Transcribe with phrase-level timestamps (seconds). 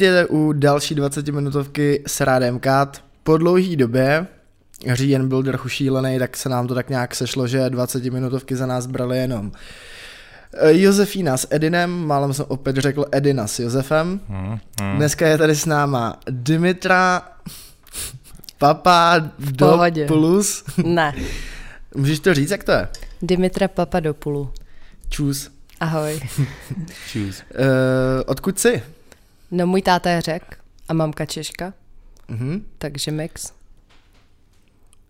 [0.00, 3.04] Vítejte u další 20 minutovky s Rádem Kát.
[3.22, 4.26] Po dlouhý době
[4.92, 8.66] říjen byl trochu šílený, tak se nám to tak nějak sešlo, že 20 minutovky za
[8.66, 9.52] nás brali jenom
[10.54, 14.20] eh, Josefína s Edinem, málem jsem opět řekl Edina s Josefem.
[14.28, 14.96] Hmm, hmm.
[14.96, 17.22] Dneska je tady s náma Dimitra
[18.58, 20.64] Papa do plus.
[20.84, 21.14] Ne.
[21.94, 22.88] Můžeš to říct, jak to je?
[23.22, 24.50] Dimitra Papadopoulou.
[25.08, 25.50] Čus.
[25.80, 26.20] Ahoj.
[27.08, 27.42] Čus.
[27.50, 27.66] Uh,
[28.26, 28.82] odkud jsi?
[29.50, 31.72] No můj táta je řek a mamka Češka.
[32.28, 32.62] Mm-hmm.
[32.78, 33.52] Takže mix.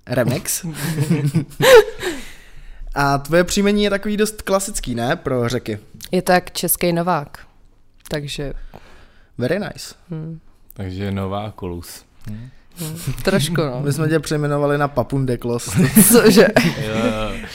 [0.06, 0.66] Remix.
[2.94, 5.16] a tvoje příjmení je takový dost klasický, ne?
[5.16, 5.78] Pro řeky.
[6.10, 7.46] Je tak český Novák.
[8.08, 8.52] Takže...
[9.38, 9.94] Very nice.
[10.10, 10.40] Hmm.
[10.72, 12.04] Takže Novákulus.
[12.26, 12.36] Hmm.
[12.38, 12.50] Hmm,
[13.22, 13.80] trošku, no.
[13.80, 15.70] My jsme tě přejmenovali na Papundeklos.
[16.12, 16.46] Cože?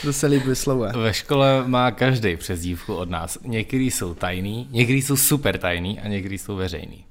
[0.02, 0.92] to se líp vyslovuje.
[0.92, 3.38] Ve škole má každý přezdívku od nás.
[3.44, 7.04] Některý jsou tajný, některý jsou super tajný a některý jsou veřejný.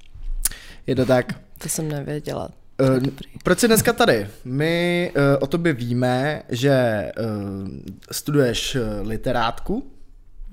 [0.88, 1.34] Je to tak.
[1.58, 2.50] To jsem nevěděla.
[2.82, 3.04] Uh,
[3.44, 4.28] proč jsi dneska tady?
[4.46, 7.70] My uh, o tobě víme, že uh,
[8.12, 9.92] studuješ literátku.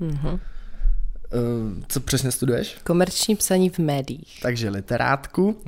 [0.01, 0.39] Mm-hmm.
[1.35, 2.77] Uh, co přesně studuješ?
[2.85, 4.39] Komerční psaní v médiích.
[4.43, 5.63] Takže literátku.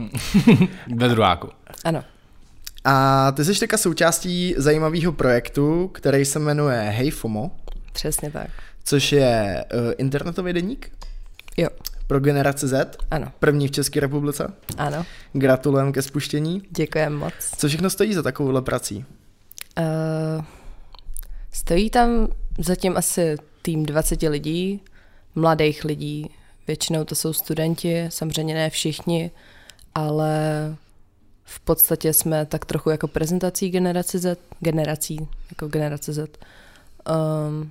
[0.95, 1.49] Ve druháku.
[1.85, 2.05] Ano.
[2.85, 7.51] A ty jsi teďka součástí zajímavého projektu, který se jmenuje Hey FOMO.
[7.93, 8.51] Přesně tak.
[8.85, 10.91] Což je uh, internetový deník.
[11.57, 11.69] Jo.
[12.07, 12.97] Pro generaci Z.
[13.11, 13.33] Ano.
[13.39, 14.53] První v České republice.
[14.79, 15.07] Ano.
[15.33, 16.63] Gratulujeme ke spuštění.
[16.71, 17.33] Děkujeme moc.
[17.59, 19.05] Co všechno stojí za takovouhle prací?
[19.79, 20.45] Uh,
[21.53, 22.29] stojí tam
[22.59, 24.81] zatím asi tým 20 lidí,
[25.35, 26.31] mladých lidí.
[26.67, 29.31] Většinou to jsou studenti, samozřejmě ne všichni,
[29.95, 30.37] ale
[31.45, 36.39] v podstatě jsme tak trochu jako prezentací generace Z, generací, jako generace Z.
[37.49, 37.71] Um,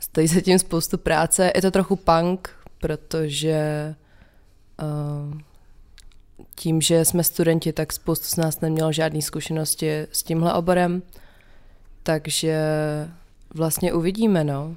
[0.00, 1.52] stojí se tím spoustu práce.
[1.54, 2.50] Je to trochu punk,
[2.80, 3.94] protože
[4.82, 5.44] um,
[6.54, 11.02] tím, že jsme studenti, tak spoustu z nás nemělo žádné zkušenosti s tímhle oborem,
[12.02, 12.58] takže
[13.54, 14.76] vlastně uvidíme, no.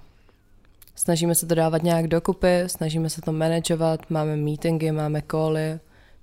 [0.95, 5.79] Snažíme se to dávat nějak dokupy, snažíme se to manažovat, máme meetingy, máme cally,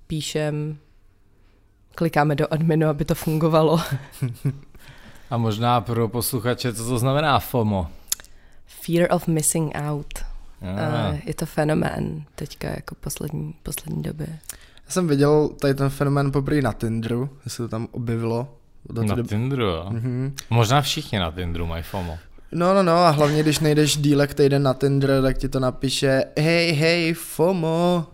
[0.07, 0.77] píšem,
[1.95, 3.81] klikáme do adminu, aby to fungovalo.
[5.29, 7.87] A možná pro posluchače, co to znamená FOMO?
[8.65, 10.13] Fear of missing out.
[10.61, 14.27] Uh, je to fenomén teďka jako poslední, poslední době.
[14.85, 18.47] Já jsem viděl tady ten fenomén poprvé na Tinderu, jestli to tam objevilo.
[18.91, 19.29] Na doby.
[19.29, 19.89] Tinderu, jo.
[19.89, 20.33] Mm-hmm.
[20.49, 22.17] Možná všichni na Tinderu mají FOMO.
[22.53, 26.25] No, no, no, a hlavně, když nejdeš dílek týden na Tinder, tak ti to napíše
[26.39, 28.07] hej, hej, FOMO.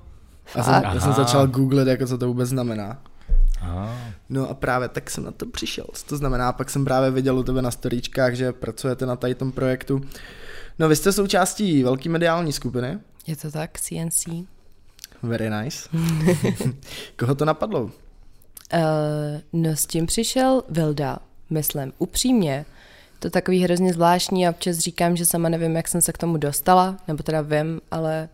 [0.55, 3.01] A jsem, já jsem začal googlit, jako co to vůbec znamená.
[3.61, 3.97] Aha.
[4.29, 5.85] No a právě tak jsem na to přišel.
[6.07, 9.51] To znamená, pak jsem právě viděl u tebe na storíčkách, že pracujete na tady tom
[9.51, 10.01] projektu.
[10.79, 12.99] No vy jste součástí velké mediální skupiny.
[13.27, 14.23] Je to tak, CNC.
[15.23, 15.89] Very nice.
[17.15, 17.81] Koho to napadlo?
[17.83, 17.91] Uh,
[19.53, 21.19] no s tím přišel Vilda,
[21.49, 22.65] myslím, upřímně.
[23.19, 26.37] To takový hrozně zvláštní a občas říkám, že sama nevím, jak jsem se k tomu
[26.37, 28.29] dostala, nebo teda vím, ale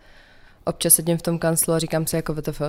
[0.65, 2.61] občas sedím v tom kanclu a říkám si jako VTF,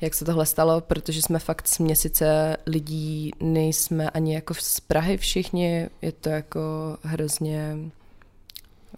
[0.00, 5.16] jak se tohle stalo, protože jsme fakt z měsíce lidí, nejsme ani jako z Prahy
[5.16, 6.60] všichni, je to jako
[7.02, 7.76] hrozně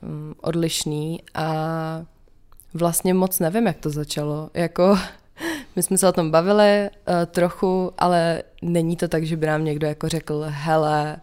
[0.03, 2.05] um, odlišný a
[2.75, 4.51] vlastně moc nevím, jak to začalo.
[4.55, 4.99] Jako,
[5.77, 9.65] my jsme se o tom bavili uh, trochu, ale není to tak, že by nám
[9.65, 11.21] někdo jako řekl, hele,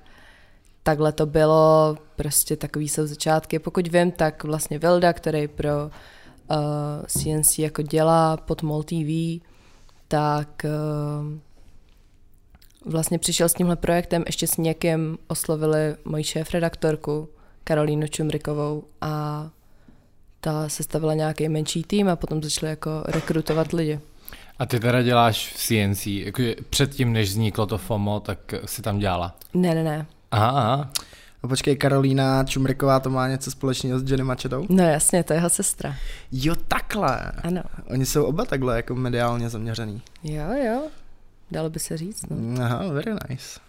[0.88, 3.59] takhle to bylo, prostě takový jsou začátky.
[3.59, 5.92] Pokud vím, tak vlastně Vilda, který pro uh,
[6.52, 9.44] eh, CNC jako dělá pod MOL TV,
[10.08, 11.38] tak uh,
[12.92, 17.30] vlastně přišel s tímhle projektem, ještě s někým oslovili moji šéf-redaktorku
[17.64, 19.50] Karolínu Čumrikovou a
[20.40, 24.00] ta sestavila nějaký menší tým a potom začali jako rekrutovat lidi.
[24.59, 29.00] A ty teda děláš v CNC, jakože předtím, než vzniklo to FOMO, tak si tam
[29.00, 29.36] dělala?
[29.54, 30.06] Ne, ne, ne.
[30.31, 30.91] Aha, aha.
[31.44, 34.65] A počkej, Karolína Čumriková to má něco společného s Jenny Machetou?
[34.69, 35.95] No jasně, to je jeho sestra.
[36.31, 37.31] Jo, takhle.
[37.44, 37.63] Ano.
[37.89, 40.01] Oni jsou oba takhle jako mediálně zaměřený.
[40.24, 40.88] Jo, jo.
[41.51, 42.63] Dalo by se říct, no.
[42.63, 43.59] Aha, very nice.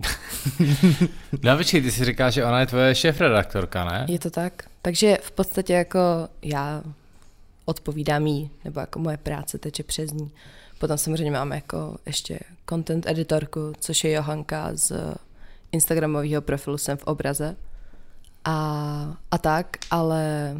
[1.42, 4.06] no počkej, ty si říkáš, že ona je tvoje šéf-redaktorka, ne?
[4.08, 4.52] Je to tak.
[4.82, 6.82] Takže v podstatě jako já
[7.64, 10.30] odpovídám jí, nebo jako moje práce teče přes ní.
[10.78, 12.38] Potom samozřejmě máme jako ještě
[12.68, 14.92] content editorku, což je Johanka z
[15.74, 17.56] Instagramového profilu Jsem v obraze.
[18.44, 20.54] A, a tak, ale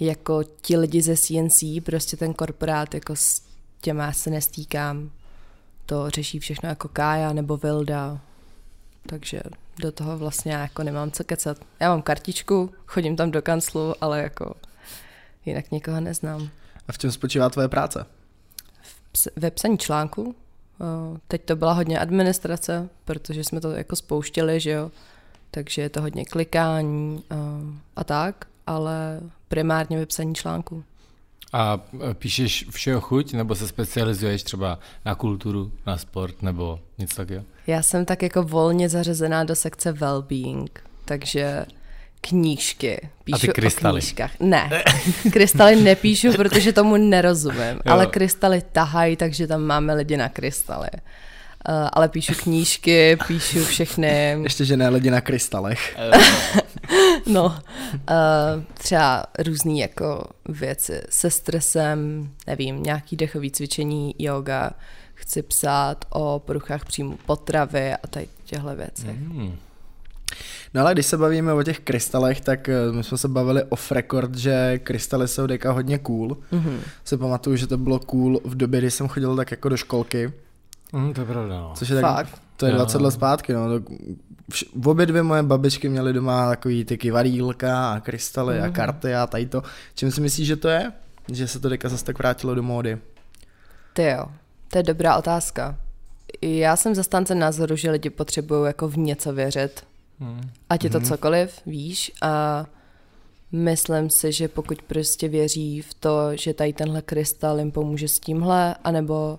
[0.00, 3.42] jako ti lidi ze CNC, prostě ten korporát, jako s
[3.80, 5.10] těma se nestýkám.
[5.86, 8.20] To řeší všechno jako Kája nebo Vilda.
[9.06, 9.40] Takže
[9.78, 11.58] do toho vlastně jako nemám co kecat.
[11.80, 14.54] Já mám kartičku, chodím tam do kanclu, ale jako
[15.46, 16.48] jinak nikoho neznám.
[16.88, 18.06] A v čem spočívá tvoje práce?
[19.12, 20.34] ps- ve psaní článku.
[20.82, 24.90] Uh, teď to byla hodně administrace, protože jsme to jako spouštěli, že jo.
[25.50, 27.38] Takže je to hodně klikání uh,
[27.96, 30.84] a tak, ale primárně ve psaní článku.
[31.52, 31.80] A
[32.12, 37.44] píšeš všeho chuť, nebo se specializuješ třeba na kulturu, na sport, nebo něco takového?
[37.66, 40.68] Já jsem tak jako volně zařazená do sekce well-being,
[41.04, 41.66] takže
[42.28, 43.08] knížky.
[43.24, 43.98] Píšu A ty krystaly?
[43.98, 44.30] o knížkách.
[44.40, 44.70] Ne,
[45.32, 47.92] krystaly nepíšu, protože tomu nerozumím, Jo.
[47.92, 50.88] ale krystaly tahají, takže tam máme lidi na krystaly.
[51.68, 55.96] Uh, ale píšu knížky, píšu všechny, Ještě, že ne lidi na krystalech.
[57.26, 57.54] no, uh,
[58.74, 64.70] třeba různý jako věci se stresem, nevím, nějaký dechový cvičení, yoga,
[65.14, 69.16] chci psát o poruchách příjmu potravy a tady těchto věcech.
[69.16, 69.56] Hmm.
[70.74, 73.92] No ale když se bavíme o těch krystalech, tak eh, my jsme se bavili off
[73.92, 76.36] record, že krystaly jsou deka hodně cool.
[76.52, 76.76] Mm-hmm.
[77.04, 80.32] Si pamatuju, že to bylo cool v době, kdy jsem chodil tak jako do školky,
[80.94, 81.72] Hmm, to je pravda, no.
[81.76, 82.42] což je tak, Fakt.
[82.56, 82.76] to je Jo.
[82.78, 83.62] 20 let zpátky, no.
[84.50, 88.72] Vš, v obě dvě moje babičky měly doma takový ty kivadílka a krystaly a Mhm.
[88.72, 89.62] karty a tady to.
[89.94, 90.92] Čím si myslíš, že to je?
[91.32, 92.98] Že se to deka zase tak vrátilo do módy.
[93.92, 94.24] Ty jo,
[94.68, 95.76] to je dobrá otázka.
[96.42, 99.84] Já jsem zastánce názoru, že lidi potřebují jako v něco věřit.
[100.20, 100.50] Hmm.
[100.70, 101.06] Ať je to Mhm.
[101.08, 102.12] cokoliv, víš.
[102.22, 102.66] A
[103.52, 108.18] myslím si, že pokud prostě věří v to, že tady tenhle krystal jim pomůže s
[108.18, 109.38] tímhle, anebo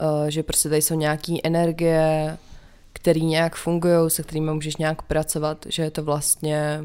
[0.00, 2.38] uh, že prostě tady jsou nějaké energie,
[2.92, 6.84] které nějak fungují, se kterými můžeš nějak pracovat, že je to vlastně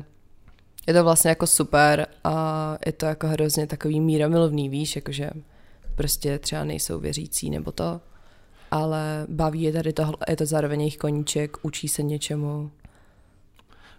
[0.88, 5.30] je to vlastně jako super a je to jako hrozně takový míromilovný, víš, jakože
[5.96, 8.02] prostě třeba nejsou věřící nebo to,
[8.72, 12.72] ale baví je tady tohle, je to zároveň jejich koníček, učí se něčemu.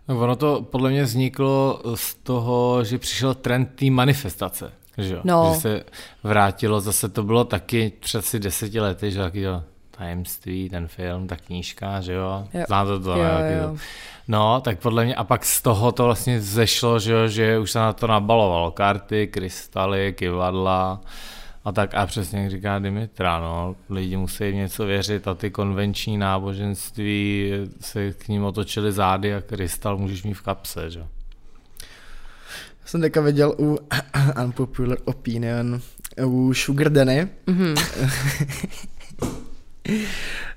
[0.09, 4.73] No, ono to podle mě vzniklo z toho, že přišel trend té manifestace.
[4.99, 5.21] Že, jo?
[5.25, 5.51] No.
[5.55, 5.85] že se
[6.23, 11.27] vrátilo, zase to bylo taky před asi deseti lety, že taky to tajemství, ten film,
[11.27, 12.65] ta knížka, že jo, Jo.
[12.67, 13.59] znáte to, Jo, ne?
[13.63, 13.69] Jo.
[13.69, 13.77] To.
[14.29, 17.71] No, tak podle mě, a pak z toho to vlastně zešlo, že, jo, že už
[17.71, 21.01] se na to nabalovalo, karty, krystaly, kivadla
[21.69, 25.51] a tak a přesně jak říká Dimitra, no, lidi musí v něco věřit a ty
[25.51, 31.07] konvenční náboženství se k ním otočily zády a krystal můžeš mít v kapse, že jo.
[32.85, 33.79] Jsem teďka viděl u
[34.45, 35.81] Unpopular Opinion
[36.25, 37.29] u Sugar Danny.
[37.47, 37.75] Mhm.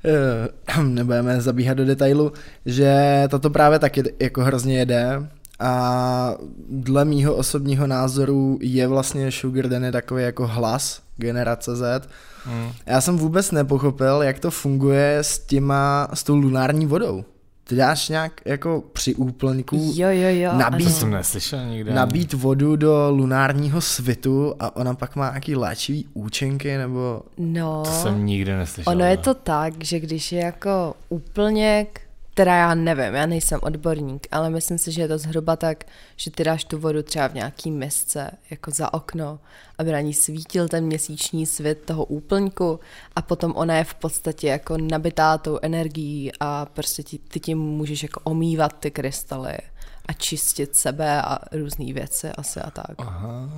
[0.06, 2.34] Eh, nebudeme zabíhat do detailu,
[2.66, 5.30] že tato právě taky jako hrozně jede
[5.62, 6.36] a
[6.70, 12.10] dle mýho osobního názoru je vlastně Sugar Danny takový jako hlas generace Z.
[12.46, 12.72] Mm.
[12.86, 17.24] Já jsem vůbec nepochopil, jak to funguje s těma, s tou lunární vodou.
[17.64, 20.52] Ty dáš nějak jako při úplňku Jo, jo, jo.
[20.54, 20.96] Nabít- ano.
[20.96, 21.94] jsem neslyšel nikde.
[21.94, 27.22] nabít vodu do lunárního svitu a ona pak má nějaký léčivý účinky nebo...
[27.38, 28.94] No, To jsem nikdy neslyšel.
[28.94, 32.02] ono je to tak, že když je jako úplněk,
[32.42, 35.84] teda já nevím, já nejsem odborník, ale myslím si, že je to zhruba tak,
[36.18, 39.40] že ty dáš tu vodu třeba v nějaký misce, jako za okno,
[39.78, 42.80] aby na ní svítil ten měsíční svět toho úplňku
[43.16, 47.60] a potom ona je v podstatě jako nabitá tou energií a prostě ti, ty tím
[47.60, 49.58] můžeš jako omývat ty krystaly
[50.06, 52.96] a čistit sebe a různé věci asi a tak.
[52.98, 53.50] Aha.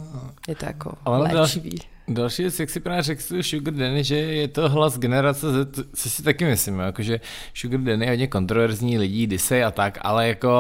[0.48, 1.36] Je to jako Ale léčivý.
[1.70, 6.10] Další věc, jak si právě řekl Sugar Danny, že je to hlas generace Z, co
[6.10, 7.20] si taky myslím, jako že
[7.54, 10.52] Sugar Danny je hodně kontroverzní lidí, disej a tak, ale jako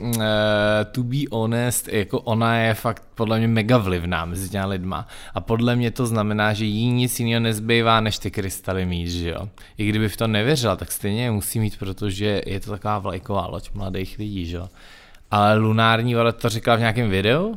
[0.00, 0.22] uh,
[0.92, 5.40] to be honest, jako ona je fakt podle mě mega vlivná mezi těma lidma a
[5.40, 9.48] podle mě to znamená, že jí nic jiného nezbývá, než ty krystaly mít, že jo.
[9.78, 13.46] I kdyby v to nevěřila, tak stejně je musí mít, protože je to taková vlajková
[13.46, 14.68] loď mladých lidí, že jo.
[15.30, 17.56] Ale lunární voda to říkala v nějakém videu?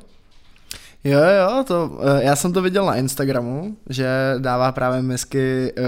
[1.03, 5.81] Jo, jo, to, eh, já jsem to viděl na Instagramu, že dává právě misky, eh,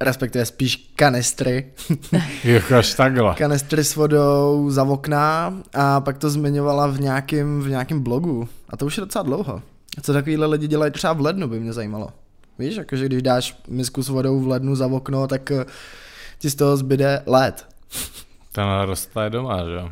[0.00, 1.66] respektive spíš kanistry,
[2.44, 3.34] Jo, až takhle.
[3.34, 8.48] kanistry s vodou za okna a pak to zmiňovala v nějakém v nějakém blogu.
[8.68, 9.62] A to už je docela dlouho.
[9.98, 12.08] A co takovýhle lidi dělají třeba v lednu, by mě zajímalo.
[12.58, 15.64] Víš, jakože když dáš misku s vodou v lednu za okno, tak eh,
[16.38, 17.66] ti z toho zbyde led.
[18.52, 19.90] Ten roste doma, že jo.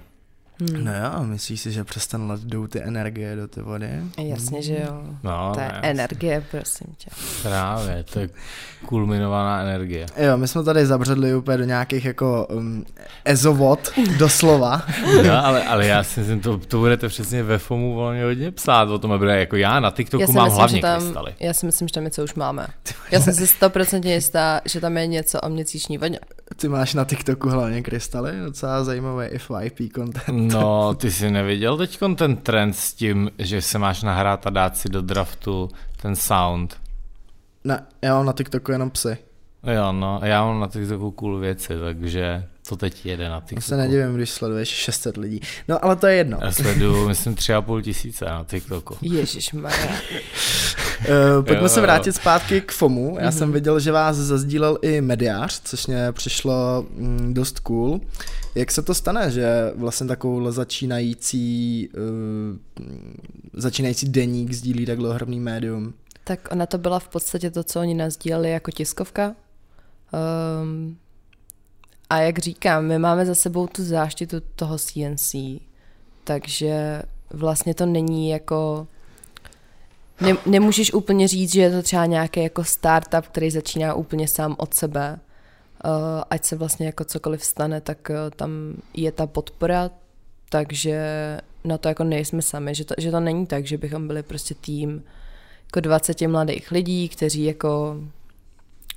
[0.61, 0.85] Hmm.
[0.85, 3.89] No jo, myslíš si, že přes ten led jdou ty energie do ty vody?
[4.19, 5.03] Jasně, že jo.
[5.23, 7.11] No, To je ne, energie, prosím tě.
[7.43, 8.29] Právě, to je
[8.87, 10.07] kulminovaná energie.
[10.17, 12.85] Jo, my jsme tady zabředli úplně do nějakých jako um,
[13.25, 14.83] ezovod, doslova.
[15.27, 18.89] No, ale, ale já si myslím, to, to budete přesně ve FOMu volně hodně psát
[18.89, 21.35] o tom, aby jako já na TikToku mám hlavně že tam, krystaly.
[21.41, 22.67] já si myslím, že tam něco už máme.
[23.11, 26.19] Já jsem si 100% jistá, že tam je něco o měsíční vodě.
[26.57, 30.46] Ty máš na TikToku hlavně krystaly, docela zajímavý FYP content.
[30.53, 34.77] No, ty jsi neviděl teď ten trend s tím, že se máš nahrát a dát
[34.77, 35.69] si do draftu
[36.03, 36.77] ten sound.
[37.65, 39.19] Na, já mám na TikToku jenom psy.
[39.75, 43.61] Jo, no, já mám na TikToku cool věci, takže to teď jede na Já TikToku.
[43.61, 45.41] se nedivím, když sleduješ 600 lidí.
[45.69, 46.39] No ale to je jedno.
[46.43, 48.97] Já sleduju, myslím, tři a půl tisíce na TikToku.
[49.03, 49.53] Ježíš.
[49.53, 49.61] Uh,
[51.45, 51.83] pojďme Jo, se jo.
[51.83, 53.17] vrátit zpátky k FOMu.
[53.21, 58.01] Já jsem viděl, že vás zazdílel i mediář, což mě přišlo mm, dost cool.
[58.57, 62.57] Jak se to stane, že vlastně takovouhle začínající, uh,
[63.53, 65.95] začínající deník sdílí takhle ohromný médium?
[66.25, 69.35] Tak ona to byla v podstatě to, co oni nazdíleli jako tiskovka.
[70.63, 70.97] Um,
[72.11, 75.35] a jak říkám, my máme za sebou tu záštitu toho CNC,
[76.25, 78.87] takže vlastně to není jako...
[80.21, 84.57] Ne, nemůžeš úplně říct, že je to třeba nějaký jako startup, který začíná úplně sám
[84.59, 85.19] od sebe.
[85.85, 88.51] Uh, ať se vlastně jako cokoliv stane, tak uh, tam
[88.95, 89.91] je ta podpora,
[90.49, 91.01] takže
[91.65, 94.55] na to jako nejsme sami, že to, že to není tak, že bychom byli prostě
[94.55, 95.05] tým
[95.67, 97.97] jako 20 mladých lidí, kteří jako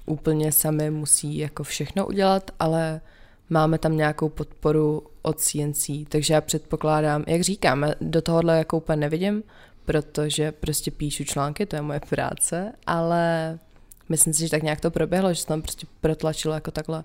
[0.05, 3.01] úplně sami musí jako všechno udělat, ale
[3.49, 8.95] máme tam nějakou podporu od CNC, takže já předpokládám, jak říkám, do tohohle jako úplně
[8.95, 9.43] nevidím,
[9.85, 13.59] protože prostě píšu články, to je moje práce, ale
[14.09, 17.03] myslím si, že tak nějak to proběhlo, že se tam prostě protlačilo jako takhle.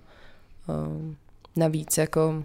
[0.68, 1.16] Um,
[1.56, 2.44] navíc jako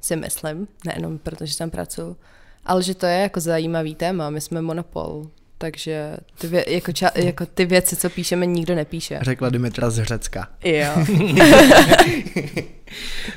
[0.00, 2.16] si myslím, nejenom protože tam pracuji,
[2.64, 5.26] ale že to je jako zajímavý téma, my jsme monopol,
[5.62, 9.18] takže ty, vě, jako, ča, jako ty věci, co píšeme, nikdo nepíše.
[9.22, 10.48] Řekla Dimitra z Řecka.
[10.64, 10.90] Jo.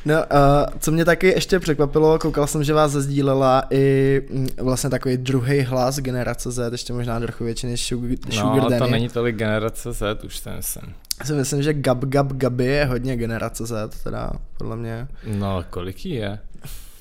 [0.05, 4.89] No, uh, co mě taky ještě překvapilo, koukal jsem, že vás zazdílela i mm, vlastně
[4.89, 8.77] takový druhý hlas generace Z, ještě možná trochu větší než Sugar, Sugar No, Daddy.
[8.79, 10.83] to není tolik generace Z, už ten jsem.
[11.19, 15.65] Já si myslím, že Gab Gab Gabi je hodně generace Z, teda podle mě No,
[15.69, 16.39] kolik jí je?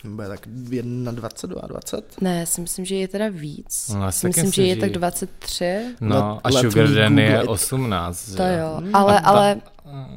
[0.04, 2.20] Bude tak 21, 20?
[2.20, 3.90] Ne, já si myslím, že je teda víc.
[3.98, 5.94] No, si myslím, že je tak že- 23.
[6.00, 7.48] No, Let- a let Sugar Danny je Google it.
[7.50, 8.36] 18, že?
[8.36, 9.60] To jo, ale, ta- ale,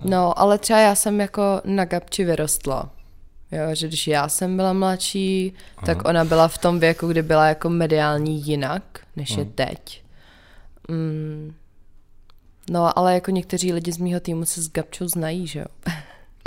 [0.04, 2.90] no, ale třeba já jsem jako na Gabči vyrostla.
[3.52, 5.54] Jo, že když já jsem byla mladší,
[5.86, 8.84] tak ona byla v tom věku, kdy byla jako mediální jinak,
[9.16, 10.04] než je teď.
[10.88, 11.54] Mm.
[12.70, 15.66] No, ale jako někteří lidi z mýho týmu se s Gabčou znají, že jo.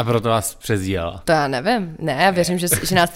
[0.00, 1.22] A proto vás přezdílela.
[1.24, 1.96] To já nevím.
[1.98, 3.10] Ne, já věřím, že, že nás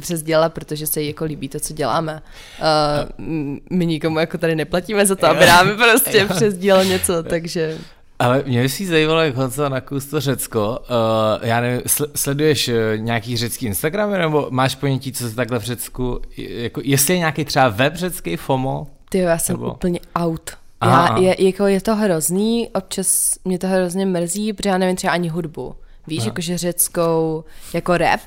[0.00, 2.22] přesdělala, protože se jí jako líbí to, co děláme.
[2.60, 3.26] Uh,
[3.70, 7.78] my nikomu jako tady neplatíme za to, aby nám prostě přesdělal něco, takže...
[8.18, 10.78] Ale mě by si zajímalo, jak Honza na kus to Řecko.
[10.80, 15.58] Uh, já nevím, sl- sleduješ uh, nějaký řecký Instagram, nebo máš ponětí, co se takhle
[15.58, 18.86] v Řecku, jako, jestli je nějaký třeba web řecký FOMO?
[19.08, 20.50] Ty já jsem Nebo- úplně out.
[20.80, 24.96] Aha, Já, je, jako je to hrozný, občas mě to hrozně mrzí, protože já nevím
[24.96, 25.74] třeba ani hudbu.
[26.06, 28.20] Víš, jakože řeckou, jako rap,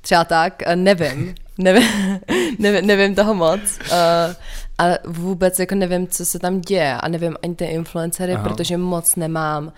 [0.00, 2.20] třeba tak, eh, nevím, nevím,
[2.58, 3.60] nevím, nevím toho moc.
[3.80, 4.34] Uh,
[4.78, 8.44] a vůbec jako nevím, co se tam děje a nevím ani ty influencery, Aha.
[8.44, 9.72] protože moc nemám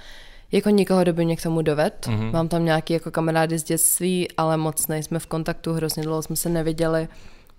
[0.53, 2.07] jako nikoho, kdo by mě k tomu doved.
[2.07, 2.21] Mhm.
[2.21, 2.33] Mm-hmm.
[2.33, 6.37] Mám tam nějaký jako kamarády z dětství, ale moc nejsme v kontaktu, hrozně dlouho jsme
[6.37, 7.09] se neviděli.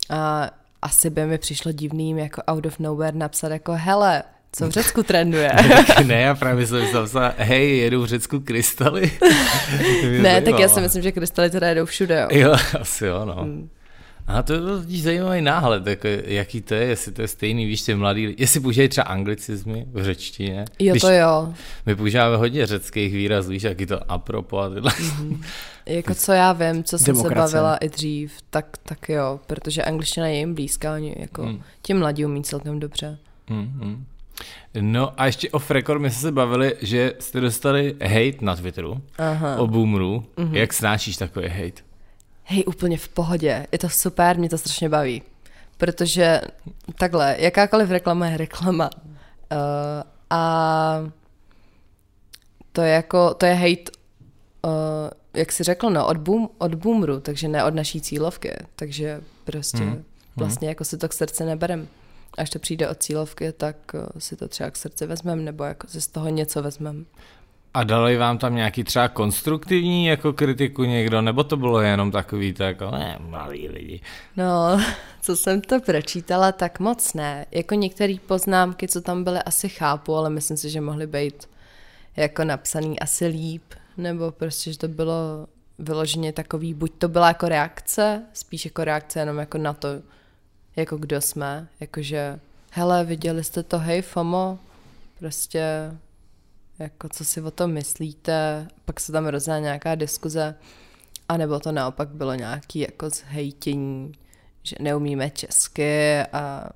[0.09, 0.49] A
[0.81, 4.23] asi by mi přišlo divným jako out of nowhere napsat jako hele,
[4.55, 5.51] co v Řecku trenduje.
[6.05, 9.11] ne, já právě jsem si napsal, hej, jedu v Řecku krystaly.
[10.21, 12.39] Ne, tak já si myslím, že krystaly teda jedou všude, jo.
[12.39, 13.33] Jo, asi jo, no.
[13.35, 13.69] Hmm.
[14.27, 17.81] A to je totiž zajímavý náhled, jako, jaký to je, jestli to je stejný, víš,
[17.81, 20.65] ty mladý, lidi- jestli používají třeba anglicizmy v řečtině.
[20.79, 21.53] Jo, to jo.
[21.85, 24.91] My používáme hodně řeckých výrazů, víš, jaký to apropo a tyhle.
[25.85, 27.47] Jako co já vím, co jsem Demokracie.
[27.47, 31.61] se bavila i dřív, tak, tak jo, protože angličtina je jim blízká, oni jako Hmm.
[31.81, 33.17] ti mladí umí celkem dobře.
[33.49, 34.05] Mm, mm.
[34.81, 39.01] No a ještě off record my jsme se bavili, že jste dostali hate na Twitteru
[39.17, 39.57] Aha.
[39.57, 40.25] o boomeru.
[40.37, 40.55] Mhm.
[40.55, 41.81] Jak snášíš takový hate?
[42.43, 45.21] Hej, úplně v pohodě, je to super, mě to strašně baví.
[45.77, 46.41] Protože
[46.97, 48.89] takhle, jakákoliv reklama je reklama.
[49.51, 49.57] Uh,
[50.29, 51.03] a
[52.71, 53.91] to je jako, to je hate,
[54.65, 54.71] uh,
[55.33, 58.51] jak jsi řekl, no, od, boom, od boomeru, takže ne od naší cílovky.
[58.75, 60.03] Takže prostě Mhm.
[60.35, 61.87] vlastně jako si to k srdci neberem.
[62.37, 65.87] Až to přijde od cílovky, tak uh, si to třeba k srdci vezmem, nebo jako
[65.87, 67.05] si z toho něco vezmem.
[67.73, 72.53] A dali vám tam nějaký třeba konstruktivní jako kritiku někdo, nebo to bylo jenom takový
[72.53, 74.01] tak, jako, ne, malí lidi.
[74.37, 74.81] No,
[75.21, 77.45] co jsem to pročítala, tak moc ne.
[77.51, 81.49] Jako některé poznámky, co tam byly, asi chápu, ale myslím si, že mohly být
[82.15, 83.63] jako napsaný asi líp,
[83.97, 85.47] nebo prostě, že to bylo
[85.79, 89.87] vyloženě takový, buď to byla jako reakce, spíš jako reakce jenom jako na to,
[90.75, 92.39] jako kdo jsme, jakože
[92.71, 94.59] hele, viděli jste to, hej FOMO,
[95.19, 95.91] prostě
[96.79, 100.55] jako co si o tom myslíte, pak se tam rozjela nějaká diskuze,
[101.29, 104.11] a nebo to naopak bylo nějaký jako zhejtění,
[104.63, 106.69] že neumíme česky a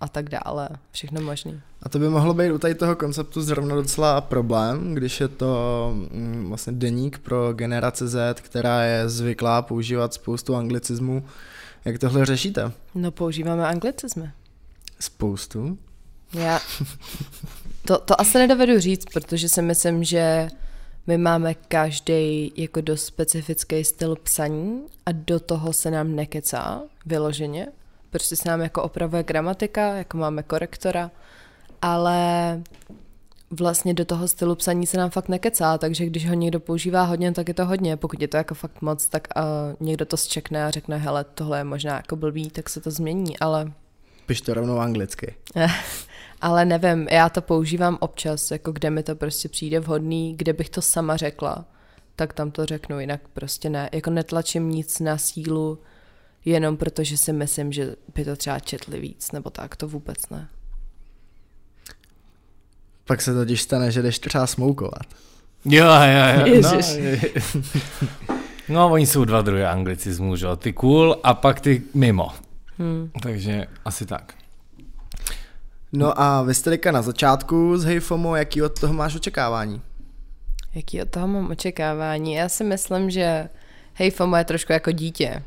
[0.00, 0.68] a tak dále.
[0.90, 1.60] Všechno možný.
[1.82, 5.92] A to by mohlo být u tady toho konceptu zrovna docela problém, když je to
[6.12, 11.24] mm, vlastně deník pro generace Z, která je zvyklá používat spoustu anglicismů.
[11.84, 12.72] Jak tohle řešíte?
[12.94, 14.30] No používáme anglicizmy.
[15.00, 15.78] Spoustu?
[16.32, 16.60] Já
[17.84, 20.48] to, to asi nedovedu říct, protože si myslím, že
[21.06, 27.66] my máme každý jako dost specifický styl psaní a do toho se nám nekecá vyloženě.
[28.10, 31.10] Prostě se nám jako opravuje gramatika, jako máme korektora,
[31.82, 32.62] ale
[33.50, 37.32] vlastně do toho stylu psaní se nám fakt nekecá, takže když ho někdo používá hodně,
[37.32, 37.96] tak je to hodně.
[37.96, 39.42] Pokud je to jako fakt moc, tak uh,
[39.86, 43.38] někdo to zčekne a řekne, hele, tohle je možná jako blbý, tak se to změní,
[43.38, 43.72] ale...
[44.26, 45.34] Piš to rovnou anglicky.
[46.40, 50.70] ale nevím, já to používám občas, jako kde mi to prostě přijde vhodný, kde bych
[50.70, 51.64] to sama řekla,
[52.16, 53.88] tak tam to řeknu, jinak prostě ne.
[53.92, 55.78] Jako netlačím nic na sílu,
[56.44, 60.48] jenom protože si myslím, že by to třeba četli víc, nebo tak, to vůbec ne.
[63.08, 65.02] Pak se totiž stane, že jdeš třeba smoukovat.
[65.64, 66.46] Jo, jo, jo.
[66.46, 66.98] Ježiš.
[68.68, 70.56] No, no, oni jsou dva druhy anglicismů, že jo?
[70.56, 72.28] Ty cool a pak ty mimo.
[72.78, 73.10] Hmm.
[73.22, 74.34] Takže asi tak.
[75.92, 79.82] No a vy jste teďka na začátku z Hejfomo, jaký od toho máš očekávání?
[80.74, 82.34] Jaký od toho mám očekávání?
[82.34, 83.48] Já si myslím, že
[83.94, 85.42] Hejfomo je trošku jako dítě.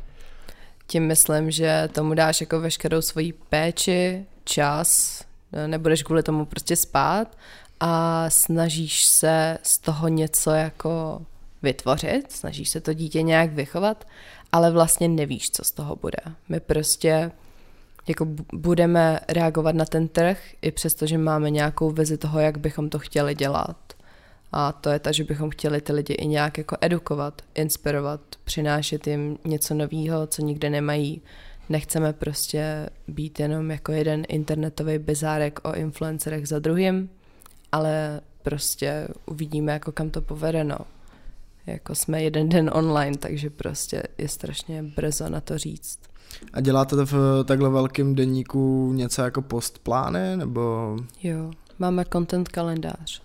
[0.86, 5.20] Tím myslím, že tomu dáš jako veškerou svoji péči, čas,
[5.66, 7.36] nebudeš kvůli tomu prostě spát
[7.80, 11.22] a snažíš se z toho něco jako
[11.62, 14.06] vytvořit, snažíš se to dítě nějak vychovat,
[14.52, 16.18] ale vlastně nevíš, co z toho bude.
[16.48, 17.30] My prostě
[18.08, 22.88] jako budeme reagovat na ten trh, i přesto, že máme nějakou vizi toho, jak bychom
[22.88, 23.76] to chtěli dělat.
[24.52, 29.06] A to je ta, že bychom chtěli ty lidi i nějak jako edukovat, inspirovat, přinášet
[29.06, 31.22] jim něco nového, co nikde nemají.
[31.72, 37.10] Nechceme prostě být jenom jako jeden internetový bizárek o influencerech za druhým,
[37.72, 40.78] ale prostě uvidíme, jako kam to povede, no.
[41.66, 45.98] Jako jsme jeden den online, takže prostě je strašně brzo na to říct.
[46.52, 50.96] A děláte to v takhle velkém denníku něco jako postplány, nebo?
[51.22, 53.22] Jo, máme content kalendář.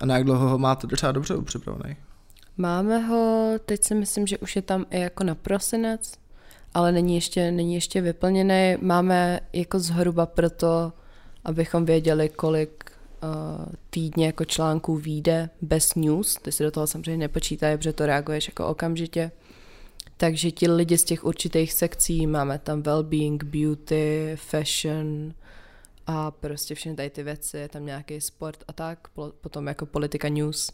[0.00, 1.96] A na jak dlouho ho máte třeba dobře připravený?
[2.56, 6.12] Máme ho, teď si myslím, že už je tam i jako na prosinec,
[6.76, 8.76] ale není ještě, není ještě vyplněný.
[8.80, 10.92] Máme jako zhruba proto,
[11.44, 12.84] abychom věděli, kolik
[13.22, 16.34] uh, týdně jako článků vyjde bez news.
[16.42, 19.30] Ty si do toho samozřejmě nepočítají, protože to reaguješ jako okamžitě.
[20.16, 25.34] Takže ti lidi z těch určitých sekcí, máme tam well-being, beauty, fashion
[26.06, 29.08] a prostě všechny tady ty věci, je tam nějaký sport a tak,
[29.40, 30.70] potom jako politika news,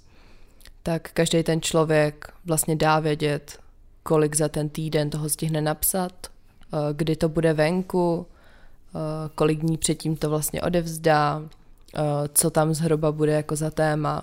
[0.83, 3.62] tak každý ten člověk vlastně dá vědět,
[4.03, 8.99] kolik za ten týden toho stihne napsat, eh, kdy to bude venku, eh,
[9.35, 12.01] kolik dní předtím to vlastně odevzdá, eh,
[12.35, 14.23] co tam zhruba bude jako za téma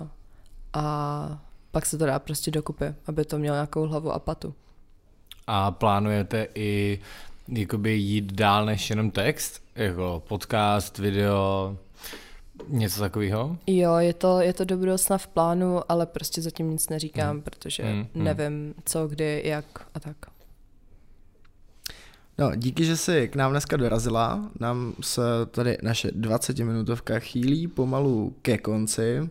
[0.72, 1.38] a
[1.70, 4.54] pak se to dá prostě dokupy, aby to mělo nějakou hlavu a patu.
[5.46, 6.98] A plánujete i
[7.48, 9.62] jakoby jít dál než jenom text?
[9.74, 11.76] Jako podcast, video,
[12.68, 13.58] něco takového?
[13.66, 17.42] Jo, je to, je to do budoucna v plánu, ale prostě zatím nic neříkám, hmm.
[17.42, 18.06] protože hmm.
[18.14, 20.16] nevím co, kdy, jak a tak.
[22.38, 24.50] No, díky, že jsi k nám dneska dorazila.
[24.60, 29.20] Nám se tady naše 20 minutovka chýlí pomalu ke konci.
[29.20, 29.28] Uh,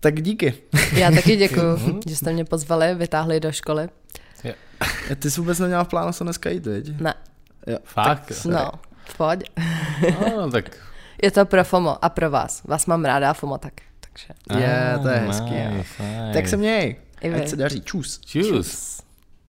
[0.00, 0.54] tak díky.
[0.92, 3.88] Já taky děkuji, že jste mě pozvali, vytáhli do školy.
[4.44, 4.54] Ja.
[5.18, 7.00] Ty jsi vůbec neměla v plánu se dneska jít, viď?
[7.00, 7.14] Ne.
[7.66, 7.78] Jo.
[7.84, 8.26] Fakt?
[8.26, 8.70] Tak, no,
[9.16, 9.50] pojď.
[10.36, 10.76] No, tak...
[11.22, 12.62] Je to pro FOMO a pro vás.
[12.64, 13.72] Vás mám ráda FOMO tak.
[14.00, 14.26] Takže.
[14.62, 15.50] Je, to je hezký.
[15.50, 16.30] Nice, nice.
[16.32, 16.96] Tak se měj.
[17.36, 17.80] Ať se daří.
[17.80, 18.18] Čus.
[18.18, 18.46] Čus.
[18.48, 18.97] Čus.